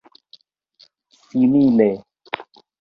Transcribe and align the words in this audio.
simile 1.39 1.89